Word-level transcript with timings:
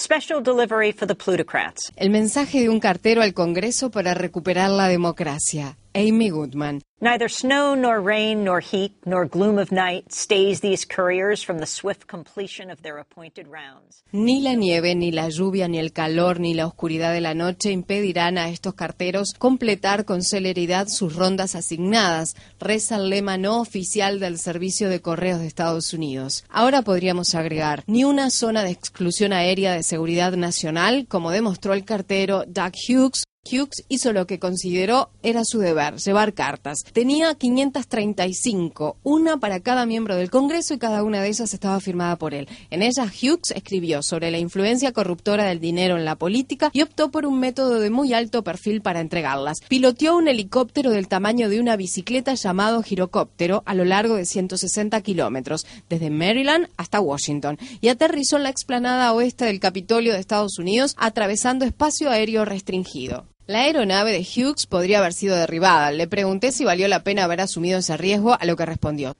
Special 0.00 0.40
delivery 0.40 0.92
for 0.92 1.08
the 1.08 1.16
plutocrats. 1.16 1.90
El 1.96 2.10
mensaje 2.10 2.60
de 2.60 2.68
un 2.68 2.78
cartero 2.78 3.20
al 3.20 3.34
Congreso 3.34 3.90
para 3.90 4.14
recuperar 4.14 4.70
la 4.70 4.86
democracia. 4.86 5.76
Amy 5.98 6.30
Goodman. 6.30 6.80
Neither 7.00 7.28
snow 7.28 7.74
nor 7.74 8.00
rain 8.00 8.44
nor 8.44 8.60
heat 8.60 8.92
nor 9.04 9.24
gloom 9.24 9.58
of 9.58 9.72
night 9.72 10.12
stays 10.12 10.60
these 10.60 10.84
couriers 10.84 11.44
from 11.44 11.58
the 11.58 11.66
swift 11.66 12.06
completion 12.06 12.70
of 12.70 12.82
their 12.82 12.98
appointed 12.98 13.46
rounds. 13.48 14.04
Ni 14.12 14.40
la 14.40 14.54
nieve, 14.54 14.94
ni 14.94 15.10
la 15.10 15.28
lluvia, 15.28 15.68
ni 15.68 15.78
el 15.78 15.92
calor, 15.92 16.38
ni 16.38 16.54
la 16.54 16.66
oscuridad 16.66 17.12
de 17.12 17.20
la 17.20 17.34
noche 17.34 17.72
impedirán 17.72 18.38
a 18.38 18.48
estos 18.48 18.74
carteros 18.74 19.34
completar 19.38 20.04
con 20.04 20.22
celeridad 20.22 20.86
sus 20.88 21.16
rondas 21.16 21.56
asignadas, 21.56 22.36
reza 22.60 22.96
el 22.96 23.10
lema 23.10 23.36
no 23.36 23.60
oficial 23.60 24.20
del 24.20 24.38
Servicio 24.38 24.88
de 24.88 25.00
Correos 25.00 25.40
de 25.40 25.48
Estados 25.48 25.92
Unidos. 25.92 26.44
Ahora 26.48 26.82
podríamos 26.82 27.34
agregar, 27.34 27.82
ni 27.88 28.04
una 28.04 28.30
zona 28.30 28.62
de 28.62 28.70
exclusión 28.70 29.32
aérea 29.32 29.72
de 29.72 29.82
seguridad 29.82 30.32
nacional, 30.32 31.06
como 31.08 31.32
demostró 31.32 31.74
el 31.74 31.84
cartero 31.84 32.44
Doug 32.46 32.72
Hughes, 32.88 33.24
Hughes 33.50 33.84
hizo 33.88 34.12
lo 34.12 34.26
que 34.26 34.38
consideró 34.38 35.10
era 35.22 35.42
su 35.44 35.58
deber, 35.58 35.96
llevar 35.96 36.34
cartas. 36.34 36.80
Tenía 36.92 37.34
535, 37.34 38.98
una 39.02 39.38
para 39.38 39.60
cada 39.60 39.86
miembro 39.86 40.16
del 40.16 40.30
Congreso 40.30 40.74
y 40.74 40.78
cada 40.78 41.02
una 41.02 41.22
de 41.22 41.28
ellas 41.28 41.54
estaba 41.54 41.80
firmada 41.80 42.16
por 42.16 42.34
él. 42.34 42.48
En 42.70 42.82
ellas 42.82 43.10
Hughes 43.22 43.52
escribió 43.54 44.02
sobre 44.02 44.30
la 44.30 44.38
influencia 44.38 44.92
corruptora 44.92 45.44
del 45.44 45.60
dinero 45.60 45.96
en 45.96 46.04
la 46.04 46.16
política 46.16 46.70
y 46.74 46.82
optó 46.82 47.10
por 47.10 47.24
un 47.26 47.40
método 47.40 47.80
de 47.80 47.90
muy 47.90 48.12
alto 48.12 48.44
perfil 48.44 48.82
para 48.82 49.00
entregarlas. 49.00 49.60
Piloteó 49.68 50.16
un 50.16 50.28
helicóptero 50.28 50.90
del 50.90 51.08
tamaño 51.08 51.48
de 51.48 51.60
una 51.60 51.76
bicicleta 51.76 52.34
llamado 52.34 52.82
girocóptero 52.82 53.62
a 53.64 53.74
lo 53.74 53.84
largo 53.84 54.16
de 54.16 54.26
160 54.26 55.00
kilómetros, 55.00 55.66
desde 55.88 56.10
Maryland 56.10 56.68
hasta 56.76 57.00
Washington, 57.00 57.58
y 57.80 57.88
aterrizó 57.88 58.36
en 58.36 58.42
la 58.42 58.50
explanada 58.50 59.12
oeste 59.12 59.46
del 59.46 59.60
Capitolio 59.60 60.12
de 60.12 60.20
Estados 60.20 60.58
Unidos 60.58 60.94
atravesando 60.98 61.64
espacio 61.64 62.10
aéreo 62.10 62.44
restringido. 62.44 63.26
La 63.48 63.60
aeronave 63.60 64.12
de 64.12 64.20
Hughes 64.20 64.66
podría 64.66 64.98
haber 64.98 65.14
sido 65.14 65.34
derribada. 65.34 65.90
Le 65.90 66.06
pregunté 66.06 66.52
si 66.52 66.66
valió 66.66 66.86
la 66.86 67.02
pena 67.02 67.24
haber 67.24 67.40
asumido 67.40 67.78
ese 67.78 67.96
riesgo, 67.96 68.36
a 68.38 68.44
lo 68.44 68.56
que 68.56 68.66
respondió. 68.66 69.14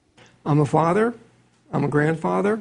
I'm 0.45 0.61
a 0.61 0.67
father, 0.67 1.15
I'm 1.73 1.83
a 1.83 1.87
grandfather, 1.87 2.59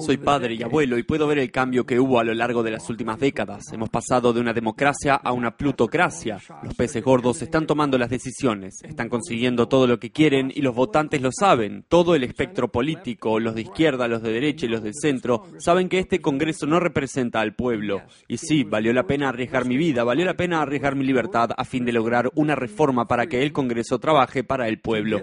soy 0.00 0.16
padre 0.16 0.54
y 0.54 0.62
abuelo 0.64 0.98
y 0.98 1.04
puedo 1.04 1.28
ver 1.28 1.38
el 1.38 1.52
cambio 1.52 1.86
que 1.86 2.00
hubo 2.00 2.18
a 2.18 2.24
lo 2.24 2.34
largo 2.34 2.64
de 2.64 2.72
las 2.72 2.90
últimas 2.90 3.20
décadas. 3.20 3.72
Hemos 3.72 3.90
pasado 3.90 4.32
de 4.32 4.40
una 4.40 4.52
democracia 4.52 5.14
a 5.14 5.30
una 5.30 5.56
plutocracia. 5.56 6.40
Los 6.64 6.74
peces 6.74 7.04
gordos 7.04 7.42
están 7.42 7.64
tomando 7.64 7.96
las 7.96 8.10
decisiones, 8.10 8.82
están 8.82 9.08
consiguiendo 9.08 9.68
todo 9.68 9.86
lo 9.86 10.00
que 10.00 10.10
quieren 10.10 10.50
y 10.52 10.62
los 10.62 10.74
votantes 10.74 11.22
lo 11.22 11.30
saben. 11.30 11.84
Todo 11.88 12.16
el 12.16 12.24
espectro 12.24 12.72
político, 12.72 13.38
los 13.38 13.54
de 13.54 13.60
izquierda, 13.60 14.08
los 14.08 14.20
de 14.20 14.32
derecha 14.32 14.66
y 14.66 14.70
los 14.70 14.82
del 14.82 14.94
centro, 15.00 15.44
saben 15.58 15.88
que 15.88 16.00
este 16.00 16.20
Congreso 16.20 16.66
no 16.66 16.80
representa 16.80 17.40
al 17.40 17.54
pueblo. 17.54 18.02
Y 18.26 18.38
sí, 18.38 18.64
valió 18.64 18.92
la 18.92 19.06
pena 19.06 19.28
arriesgar 19.28 19.64
mi 19.64 19.76
vida, 19.76 20.02
valió 20.02 20.24
la 20.24 20.36
pena 20.36 20.60
arriesgar 20.60 20.96
mi 20.96 21.04
libertad 21.04 21.50
a 21.56 21.64
fin 21.64 21.84
de 21.84 21.92
lograr 21.92 22.32
una 22.34 22.56
reforma 22.56 23.06
para 23.06 23.28
que 23.28 23.44
el 23.44 23.52
Congreso 23.52 24.00
trabaje 24.00 24.42
para 24.42 24.66
el 24.66 24.80
pueblo. 24.80 25.22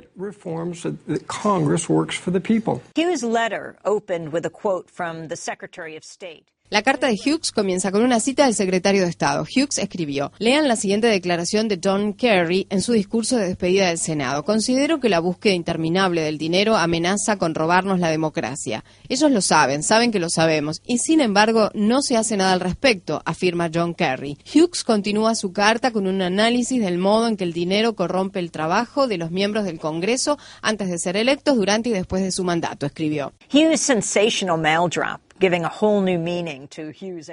Hughes' 2.96 3.24
letter 3.24 3.78
opened 3.84 4.32
with 4.32 4.46
a 4.46 4.50
quote 4.50 4.90
from 4.90 5.28
the 5.28 5.36
Secretary 5.36 5.96
of 5.96 6.04
State. 6.04 6.50
La 6.74 6.82
carta 6.82 7.06
de 7.06 7.14
Hughes 7.24 7.52
comienza 7.52 7.92
con 7.92 8.02
una 8.02 8.20
cita 8.20 8.46
del 8.46 8.56
secretario 8.56 9.04
de 9.04 9.10
Estado. 9.10 9.44
Hughes 9.44 9.78
escribió, 9.78 10.32
lean 10.40 10.68
la 10.68 10.76
siguiente 10.76 11.06
declaración 11.06 11.68
de 11.68 11.80
John 11.80 12.14
Kerry 12.14 12.66
en 12.72 12.82
su 12.82 12.94
discurso 12.94 13.38
de 13.38 13.46
despedida 13.46 13.90
del 13.90 14.00
Senado. 14.00 14.44
Considero 14.44 15.00
que 15.00 15.08
la 15.08 15.20
búsqueda 15.20 15.54
interminable 15.54 16.22
del 16.22 16.40
dinero 16.40 16.76
amenaza 16.76 17.38
con 17.38 17.54
robarnos 17.54 18.00
la 18.00 18.10
democracia. 18.10 18.84
Ellos 19.08 19.30
lo 19.30 19.42
saben, 19.42 19.84
saben 19.84 20.12
que 20.12 20.18
lo 20.18 20.32
sabemos, 20.32 20.82
y 20.84 20.98
sin 20.98 21.22
embargo 21.22 21.70
no 21.76 22.02
se 22.02 22.18
hace 22.18 22.38
nada 22.38 22.54
al 22.54 22.60
respecto, 22.60 23.22
afirma 23.24 23.70
John 23.72 23.94
Kerry. 23.94 24.40
Hughes 24.44 24.84
continúa 24.84 25.36
su 25.36 25.54
carta 25.54 25.92
con 25.92 26.08
un 26.08 26.24
análisis 26.24 26.82
del 26.82 26.98
modo 26.98 27.28
en 27.28 27.38
que 27.38 27.44
el 27.44 27.54
dinero 27.54 27.94
corrompe 27.94 28.40
el 28.40 28.50
trabajo 28.50 29.06
de 29.06 29.20
los 29.20 29.30
miembros 29.30 29.66
del 29.66 29.78
Congreso 29.78 30.40
antes 30.64 30.90
de 30.90 30.98
ser 30.98 31.18
electos, 31.18 31.56
durante 31.56 31.90
y 31.90 31.94
después 31.94 32.24
de 32.24 32.32
su 32.32 32.44
mandato, 32.44 32.88
escribió. 32.88 33.32
Hughes' 33.54 33.80
sensational 33.80 34.58
mail 34.58 34.90
drop 34.90 35.22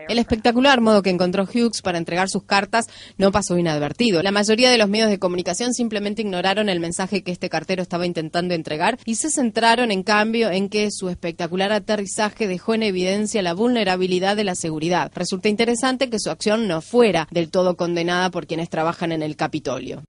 el 0.09 0.19
espectacular 0.19 0.81
modo 0.81 1.03
que 1.03 1.11
encontró 1.11 1.44
Hughes 1.44 1.83
para 1.83 1.99
entregar 1.99 2.28
sus 2.28 2.43
cartas 2.43 2.87
no 3.19 3.31
pasó 3.31 3.56
inadvertido. 3.59 4.22
La 4.22 4.33
mayoría 4.33 4.71
de 4.71 4.78
los 4.78 4.88
medios 4.88 5.11
de 5.11 5.19
comunicación 5.19 5.75
simplemente 5.75 6.22
ignoraron 6.22 6.69
el 6.69 6.81
mensaje 6.81 7.22
que 7.22 7.31
este 7.31 7.49
cartero 7.49 7.83
estaba 7.83 8.06
intentando 8.06 8.55
entregar 8.55 8.99
y 9.05 9.16
se 9.16 9.31
centraron 9.31 9.93
en 9.93 10.03
cambio 10.03 10.50
en 10.50 10.69
que 10.69 10.91
su 10.91 11.09
espectacular 11.09 11.72
aterrizaje 11.72 12.49
dejó 12.49 12.75
en 12.75 12.83
evidencia 12.83 13.43
la 13.43 13.55
vulnerabilidad 13.55 14.37
de 14.37 14.44
la 14.44 14.55
seguridad. 14.55 15.12
Resulta 15.15 15.49
interesante 15.49 16.10
que 16.10 16.19
su 16.19 16.31
acción 16.31 16.66
no 16.66 16.81
fuera 16.81 17.28
del 17.31 17.50
todo 17.50 17.77
condenada 17.77 18.31
por 18.31 18.47
quienes 18.47 18.71
trabajan 18.71 19.12
en 19.12 19.22
el 19.22 19.37
Capitolio. 19.37 20.03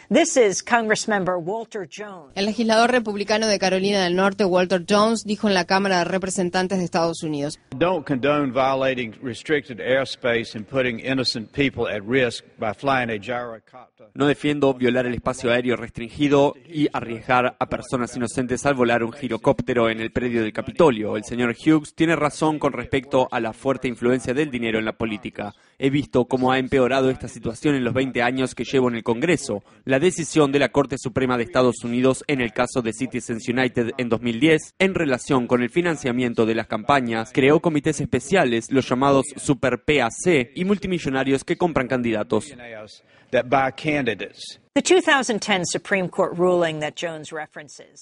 El 2.36 2.46
legislador 2.46 2.92
republicano 2.92 3.48
de 3.48 3.60
Carolina 3.60 4.04
del 4.04 4.16
Norte, 4.16 4.46
Walter 4.46 4.86
Jones, 4.88 5.24
dijo 5.24 5.48
en 5.48 5.54
la 5.54 5.66
Cámara 5.66 6.00
de 6.00 6.06
Representantes 6.06 6.80
de 6.80 6.86
Estados 6.86 7.24
Unidos, 7.24 7.60
don't 7.82 8.06
condone 8.06 8.52
violating 8.52 9.12
restricted 9.24 9.80
airspace 9.80 10.54
and 10.54 10.68
putting 10.68 11.00
innocent 11.00 11.52
people 11.52 11.88
at 11.88 12.04
risk 12.04 12.44
by 12.60 12.74
flying 12.74 13.10
a 13.10 13.18
gyrocopter. 13.18 14.12
No 14.14 14.28
defiendo 14.28 14.76
violar 14.76 15.08
el 15.08 15.16
espacio 15.16 15.52
aéreo 15.52 15.76
restringido 15.76 16.54
y 16.64 16.88
arriesgar 16.94 17.56
a 17.58 17.66
personas 17.70 18.16
inocentes 18.16 18.68
al 18.68 18.76
volar 18.76 19.04
un 19.04 19.12
girocóptero 19.12 19.90
en 19.90 20.00
el 20.00 20.12
predio 20.12 20.44
del 20.44 20.54
Capitolio. 20.54 21.18
El 21.18 21.24
señor 21.24 21.56
Hughes 21.56 21.96
tiene 21.96 22.16
razón 22.16 22.60
con 22.60 22.72
respecto 22.72 23.28
a 23.32 23.40
la 23.40 23.52
fuerte 23.52 23.88
influencia 23.88 24.36
del 24.36 24.52
dinero 24.52 24.78
en 24.78 24.86
la 24.86 24.94
política. 24.94 25.56
He 25.80 25.90
visto 25.90 26.26
cómo 26.26 26.52
ha 26.52 26.60
empeorado 26.60 27.10
esta 27.10 27.28
situación 27.28 27.76
en 27.76 27.84
los 27.84 27.94
20 27.94 28.22
años 28.22 28.56
que 28.56 28.64
llevo 28.64 28.90
en 28.90 28.96
el 28.96 29.04
Congreso. 29.04 29.64
La 29.86 30.00
decisión 30.00 30.52
de 30.52 30.60
la 30.60 30.70
Corte 30.70 30.98
Suprema 30.98 31.38
de 31.38 31.44
Estados 31.44 31.84
Unidos 31.84 32.24
en 32.28 32.42
el 32.42 32.54
caso 32.54 32.82
de 32.82 32.94
Citizens 32.94 33.48
United 33.48 33.92
en 33.98 34.10
2010 34.10 34.76
en 34.80 34.94
relación 34.94 35.48
con 35.48 35.62
el 35.62 35.70
financiamiento 35.70 36.46
de 36.46 36.56
las 36.56 36.68
campañas 36.68 37.32
creó 37.34 37.60
comités 37.60 38.02
especiales, 38.02 38.72
los 38.72 38.88
llamados 38.88 39.26
Super 39.36 39.84
PAC, 39.84 40.52
y 40.56 40.66
multimillonarios 40.66 41.44
que 41.44 41.58
compran 41.58 41.88
candidatos. 41.88 42.54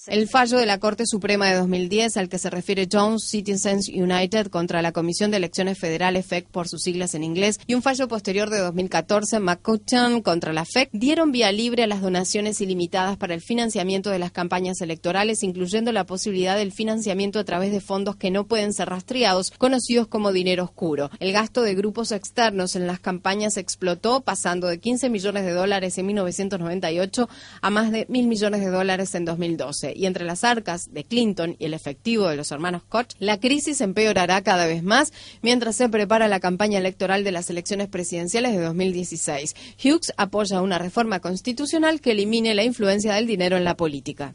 El 0.06 0.28
fallo 0.28 0.56
de 0.56 0.66
la 0.66 0.78
Corte 0.78 1.04
Suprema 1.04 1.48
de 1.48 1.56
2010 1.56 2.16
al 2.16 2.28
que 2.28 2.38
se 2.38 2.48
refiere 2.48 2.86
Jones 2.88 3.24
Citizens 3.28 3.88
United 3.88 4.46
contra 4.50 4.80
la 4.80 4.92
Comisión 4.92 5.32
de 5.32 5.38
Elecciones 5.38 5.80
Federales 5.80 6.26
FEC 6.26 6.46
por 6.46 6.68
sus 6.68 6.82
siglas 6.82 7.16
en 7.16 7.24
inglés 7.24 7.58
y 7.66 7.74
un 7.74 7.82
fallo 7.82 8.06
posterior 8.06 8.50
de 8.50 8.58
2014 8.58 9.40
McCutcheon 9.40 10.22
contra 10.22 10.52
la 10.52 10.64
FEC 10.64 10.90
dieron 10.92 11.32
vía 11.32 11.50
libre 11.50 11.82
a 11.82 11.86
las 11.88 12.02
donaciones 12.02 12.60
ilimitadas 12.60 13.16
para 13.16 13.34
el 13.34 13.40
financiamiento 13.40 14.10
de 14.10 14.20
las 14.20 14.30
campañas 14.30 14.80
electorales, 14.80 15.42
incluyendo 15.42 15.90
la 15.90 16.06
posibilidad 16.06 16.56
del 16.56 16.70
financiamiento 16.70 17.40
a 17.40 17.44
través 17.44 17.72
de 17.72 17.80
fondos 17.80 18.14
que 18.14 18.30
no 18.30 18.46
pueden 18.46 18.72
ser 18.72 18.90
rastreados, 18.90 19.50
conocidos 19.50 20.06
como 20.06 20.30
dinero 20.30 20.62
oscuro. 20.62 21.10
El 21.18 21.32
gasto 21.32 21.62
de 21.62 21.74
grupos 21.74 22.12
externos 22.12 22.76
en 22.76 22.86
las 22.86 23.00
campañas 23.00 23.56
explotó, 23.56 24.20
pasando 24.20 24.68
de 24.68 24.78
15 24.78 25.10
millones 25.10 25.44
de 25.44 25.50
dólares 25.50 25.98
en 25.98 26.06
1990 26.06 26.59
98 26.60 27.28
a 27.60 27.70
más 27.70 27.90
de 27.90 28.06
mil 28.08 28.28
millones 28.28 28.60
de 28.60 28.70
dólares 28.70 29.14
en 29.14 29.24
2012. 29.24 29.92
Y 29.96 30.06
entre 30.06 30.24
las 30.24 30.44
arcas 30.44 30.92
de 30.92 31.04
Clinton 31.04 31.56
y 31.58 31.64
el 31.64 31.74
efectivo 31.74 32.28
de 32.28 32.36
los 32.36 32.52
hermanos 32.52 32.82
Koch, 32.88 33.14
la 33.18 33.40
crisis 33.40 33.80
empeorará 33.80 34.42
cada 34.42 34.66
vez 34.66 34.82
más 34.82 35.12
mientras 35.42 35.76
se 35.76 35.88
prepara 35.88 36.28
la 36.28 36.40
campaña 36.40 36.78
electoral 36.78 37.24
de 37.24 37.32
las 37.32 37.50
elecciones 37.50 37.88
presidenciales 37.88 38.52
de 38.52 38.62
2016. 38.62 39.56
Hughes 39.82 40.12
apoya 40.16 40.62
una 40.62 40.78
reforma 40.78 41.20
constitucional 41.20 42.00
que 42.00 42.12
elimine 42.12 42.54
la 42.54 42.64
influencia 42.64 43.14
del 43.14 43.26
dinero 43.26 43.56
en 43.56 43.64
la 43.64 43.76
política. 43.76 44.32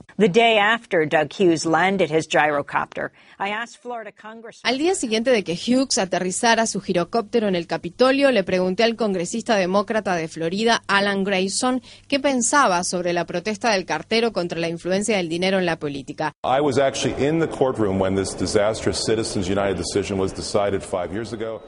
Al 4.64 4.78
día 4.78 4.96
siguiente 4.96 5.32
de 5.32 5.44
que 5.44 5.54
Hughes 5.54 5.98
aterrizara 5.98 6.68
su 6.68 6.82
girocóptero 6.82 7.48
en 7.48 7.56
el 7.56 7.68
Capitolio, 7.68 8.32
le 8.32 8.44
pregunté 8.44 8.84
al 8.84 8.96
congresista 8.96 9.56
demócrata 9.56 10.16
de 10.16 10.28
Florida, 10.28 10.84
Alan 10.88 11.24
Grayson, 11.24 11.82
qué 12.16 12.20
pensaba 12.22 12.86
sobre 12.86 13.12
la 13.12 13.26
protesta 13.26 13.72
del 13.72 13.86
cartero 13.86 14.32
contra 14.32 14.58
la 14.58 14.70
influencia 14.70 15.18
del 15.18 15.28
dinero 15.28 15.58
en 15.60 15.66
la 15.66 15.78
política. 15.78 16.32
I 16.46 16.62
was 16.62 16.78
actually 16.78 17.14
in 17.22 17.40
the 17.40 17.48
courtroom 17.48 18.00
when 18.00 18.16
this 18.16 18.34
disastrous 18.34 19.04
Citizens 19.06 19.50
United 19.50 19.76
decision 19.76 20.18
was 20.18 20.32
decided 20.32 20.82
five 20.82 21.12
years 21.12 21.34
ago. 21.34 21.62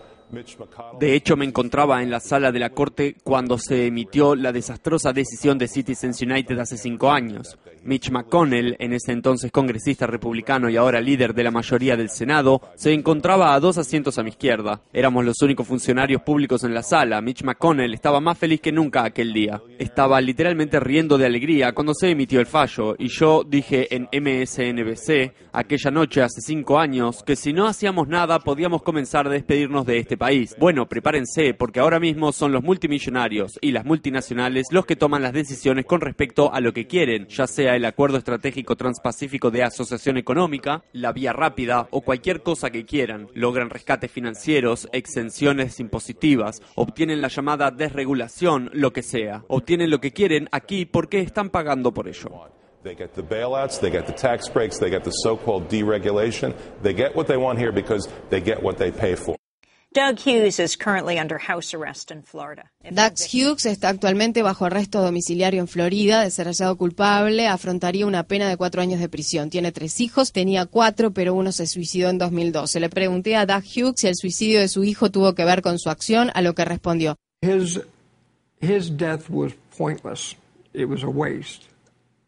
De 1.00 1.14
hecho, 1.16 1.38
me 1.38 1.46
encontraba 1.46 2.04
en 2.04 2.12
la 2.12 2.20
sala 2.20 2.52
de 2.52 2.60
la 2.60 2.72
corte 2.72 3.16
cuando 3.24 3.58
se 3.58 3.86
emitió 3.88 4.36
la 4.36 4.52
desastrosa 4.52 5.14
decisión 5.14 5.58
de 5.58 5.68
Citizens 5.68 6.22
United 6.22 6.60
hace 6.60 6.78
cinco 6.78 7.12
años. 7.12 7.58
Mitch 7.84 8.12
McConnell, 8.12 8.76
en 8.80 8.92
ese 8.92 9.14
entonces 9.14 9.52
congresista 9.52 10.06
republicano 10.08 10.70
y 10.70 10.76
ahora 10.76 11.00
líder 11.00 11.34
de 11.34 11.44
la 11.44 11.52
mayoría 11.52 11.96
del 11.96 12.10
Senado, 12.10 12.62
se 12.76 12.92
encontraba 12.92 13.54
a 13.54 13.60
dos 13.62 13.78
asientos 13.78 14.18
a 14.18 14.24
mi 14.24 14.30
izquierda. 14.30 14.82
Éramos 14.92 15.24
los 15.24 15.42
únicos 15.42 15.66
funcionarios 15.66 16.22
públicos 16.22 16.64
en 16.66 16.74
la 16.74 16.84
sala. 16.84 17.22
Mitch 17.22 17.44
McConnell 17.44 17.94
estaba 17.94 18.20
más 18.20 18.38
feliz 18.38 18.60
que 18.60 18.74
nunca 18.74 19.06
aquel 19.06 19.32
día. 19.32 19.62
Estaba 19.80 20.20
literalmente 20.20 20.82
riendo 20.82 21.18
de 21.18 21.26
alegría 21.26 21.72
cuando 21.72 21.94
se 21.94 22.10
emitió 22.10 22.42
el 22.42 22.46
fallo 22.46 22.96
y 23.00 23.08
yo 23.08 23.44
dije 23.48 23.96
en 23.96 24.10
MSNBC 24.12 25.34
aquella 25.54 25.92
noche 25.92 26.22
hace 26.22 26.42
cinco 26.42 26.80
años 26.80 27.24
que 27.24 27.36
si 27.36 27.54
no 27.54 27.68
hacíamos 27.68 28.08
nada 28.08 28.40
podíamos 28.40 28.84
comenzar 28.84 29.28
a 29.28 29.32
despedirnos 29.32 29.86
de 29.86 30.00
este 30.00 30.17
país. 30.18 30.56
Bueno, 30.60 30.88
prepárense, 30.88 31.54
porque 31.54 31.80
ahora 31.80 32.00
mismo 32.00 32.32
son 32.32 32.52
los 32.52 32.64
multimillonarios 32.64 33.58
y 33.62 33.72
las 33.72 33.86
multinacionales 33.86 34.68
los 34.72 34.86
que 34.86 34.96
toman 34.96 35.22
las 35.22 35.34
decisiones 35.34 35.86
con 35.86 36.02
respecto 36.02 36.54
a 36.54 36.62
lo 36.62 36.74
que 36.74 36.88
quieren, 36.88 37.28
ya 37.28 37.48
sea 37.48 37.76
el 37.76 37.86
Acuerdo 37.86 38.18
Estratégico 38.18 38.76
Transpacífico 38.76 39.52
de 39.52 39.64
Asociación 39.64 40.18
Económica, 40.18 40.84
la 40.94 41.12
vía 41.12 41.34
rápida 41.34 41.88
o 41.92 42.02
cualquier 42.02 42.42
cosa 42.42 42.70
que 42.70 42.86
quieran. 42.86 43.28
Logran 43.34 43.70
rescates 43.70 44.12
financieros, 44.12 44.90
exenciones 44.92 45.80
impositivas, 45.80 46.62
obtienen 46.76 47.22
la 47.22 47.28
llamada 47.28 47.72
desregulación, 47.72 48.70
lo 48.74 48.92
que 48.94 49.04
sea. 49.04 49.44
Obtienen 49.48 49.90
lo 49.90 50.00
que 50.00 50.12
quieren 50.12 50.48
aquí 50.52 50.86
porque 50.86 51.20
están 51.20 51.50
pagando 51.50 51.94
por 51.94 52.08
ello. 52.08 52.50
They 52.84 52.96
get 52.96 53.16
the 53.16 53.24
bailouts, 53.24 53.80
they 53.80 53.90
get 53.90 54.06
the 54.06 54.14
tax 54.14 54.48
breaks, 54.48 54.80
they 54.80 54.90
get 54.90 55.04
the 55.04 55.12
so-called 55.12 55.68
deregulation. 55.68 56.54
They 56.82 56.94
get 56.94 57.16
what 57.16 57.28
they 57.28 57.38
want 57.38 57.60
here 57.60 57.72
because 57.72 58.08
they 58.30 58.40
get 58.40 58.62
what 58.62 58.78
they 58.78 58.92
pay 58.92 59.16
for. 59.16 59.37
Doug 59.94 60.20
Hughes 60.20 60.60
is 60.60 60.78
currently 60.78 61.18
under 61.18 61.40
house 61.40 61.74
arrest 61.74 62.12
in 62.12 62.22
Florida. 62.22 62.72
Doug 62.84 63.14
Hughes 63.18 63.66
está 63.66 63.90
actualmente 63.90 64.44
bajo 64.44 64.66
arresto 64.66 65.02
domiciliario 65.02 65.62
en 65.62 65.68
Florida. 65.68 66.22
De 66.22 66.30
ser 66.30 66.48
hallado 66.48 66.78
culpable, 66.78 67.48
afrontaría 67.48 68.06
una 68.06 68.24
pena 68.24 68.50
de 68.50 68.58
cuatro 68.58 68.82
años 68.82 69.00
de 69.00 69.10
prisión. 69.10 69.50
Tiene 69.50 69.72
tres 69.72 70.00
hijos, 70.02 70.34
tenía 70.34 70.66
cuatro, 70.66 71.12
pero 71.12 71.34
uno 71.34 71.52
se 71.52 71.66
suicidó 71.68 72.10
en 72.10 72.18
2012. 72.18 72.80
Le 72.80 72.90
pregunté 72.90 73.36
a 73.36 73.46
Doug 73.46 73.64
Hughes 73.64 73.96
si 73.98 74.08
el 74.08 74.16
suicidio 74.16 74.60
de 74.60 74.68
su 74.68 74.84
hijo 74.84 75.10
tuvo 75.10 75.34
que 75.34 75.46
ver 75.46 75.62
con 75.62 75.80
su 75.80 75.90
acción, 75.90 76.32
a 76.34 76.42
lo 76.42 76.54
que 76.54 76.66
respondió. 76.66 77.16
His, 77.42 77.80
his 78.62 78.96
death 78.96 79.30
was 79.30 79.54
pointless. 79.78 80.36
It 80.74 80.88
was 80.88 81.04
a 81.04 81.10
waste. 81.10 81.70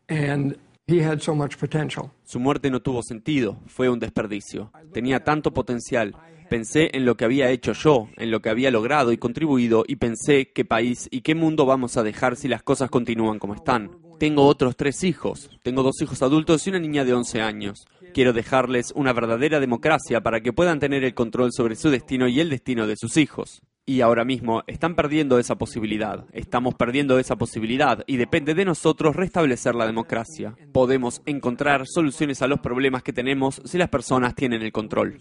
And 0.08 0.58
he 0.88 1.04
had 1.06 1.20
so 1.22 1.36
much 1.36 1.58
potential. 1.58 2.10
Su 2.24 2.40
muerte 2.40 2.72
no 2.72 2.82
tuvo 2.82 3.04
sentido, 3.04 3.58
fue 3.68 3.90
un 3.90 4.00
desperdicio. 4.00 4.72
Tenía 4.92 5.24
tanto 5.24 5.54
potencial. 5.54 6.16
Pensé 6.50 6.90
en 6.94 7.06
lo 7.06 7.16
que 7.16 7.26
había 7.26 7.52
hecho 7.52 7.74
yo, 7.74 8.10
en 8.18 8.32
lo 8.32 8.42
que 8.42 8.50
había 8.50 8.72
logrado 8.72 9.12
y 9.12 9.18
contribuido, 9.18 9.84
y 9.88 9.98
pensé 9.98 10.52
qué 10.52 10.66
país 10.66 11.08
y 11.12 11.22
qué 11.22 11.36
mundo 11.36 11.68
vamos 11.68 11.96
a 11.96 12.04
dejar 12.04 12.36
si 12.36 12.48
las 12.48 12.64
cosas 12.64 12.90
continúan 12.90 13.38
como 13.38 13.54
están. 13.54 13.92
Tengo 14.20 14.46
otros 14.48 14.76
tres 14.76 15.04
hijos. 15.04 15.50
Tengo 15.64 15.84
dos 15.84 16.02
hijos 16.02 16.22
adultos 16.24 16.66
y 16.66 16.72
una 16.72 16.80
niña 16.80 17.06
de 17.06 17.14
11 17.14 17.42
años. 17.42 17.86
Quiero 18.14 18.34
dejarles 18.34 18.92
una 18.96 19.14
verdadera 19.14 19.60
democracia 19.60 20.22
para 20.22 20.42
que 20.42 20.52
puedan 20.52 20.80
tener 20.80 21.04
el 21.04 21.14
control 21.14 21.52
sobre 21.54 21.76
su 21.76 21.90
destino 21.90 22.28
y 22.28 22.40
el 22.40 22.50
destino 22.50 22.88
de 22.88 22.98
sus 22.98 23.16
hijos. 23.18 23.62
Y 23.86 24.02
ahora 24.02 24.26
mismo 24.26 24.64
están 24.68 24.96
perdiendo 24.96 25.40
esa 25.40 25.56
posibilidad. 25.56 26.26
Estamos 26.34 26.76
perdiendo 26.76 27.18
esa 27.18 27.38
posibilidad 27.38 28.04
y 28.08 28.18
depende 28.18 28.56
de 28.56 28.66
nosotros 28.66 29.16
restablecer 29.16 29.76
la 29.76 29.86
democracia. 29.86 30.56
Podemos 30.74 31.22
encontrar 31.26 31.88
soluciones 31.88 32.42
a 32.42 32.48
los 32.48 32.60
problemas 32.60 33.04
que 33.04 33.14
tenemos 33.14 33.62
si 33.66 33.78
las 33.78 33.90
personas 33.90 34.36
tienen 34.36 34.64
el 34.64 34.72
control. 34.72 35.20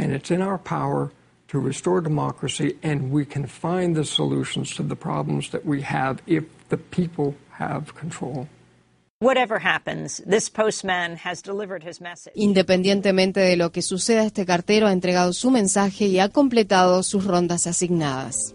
And 0.00 0.12
it's 0.12 0.30
in 0.30 0.40
our 0.40 0.56
power 0.56 1.12
to 1.48 1.58
restore 1.58 2.00
democracy, 2.00 2.78
and 2.82 3.10
we 3.10 3.26
can 3.26 3.46
find 3.46 3.94
the 3.94 4.04
solutions 4.04 4.74
to 4.76 4.82
the 4.82 4.96
problems 4.96 5.50
that 5.50 5.66
we 5.66 5.82
have 5.82 6.22
if 6.26 6.44
the 6.70 6.78
people 6.78 7.34
have 7.58 7.94
control. 7.94 8.48
Whatever 9.18 9.58
happens, 9.58 10.22
this 10.26 10.48
postman 10.48 11.16
has 11.16 11.42
delivered 11.42 11.82
his 11.82 12.00
message. 12.00 12.32
Independientemente 12.34 13.40
de 13.40 13.56
lo 13.56 13.70
que 13.70 13.82
suceda, 13.82 14.24
este 14.24 14.46
cartero 14.46 14.86
ha 14.86 14.92
entregado 14.92 15.34
su 15.34 15.50
mensaje 15.50 16.06
y 16.06 16.18
ha 16.20 16.30
completado 16.30 17.02
sus 17.02 17.26
rondas 17.26 17.66
asignadas. 17.66 18.54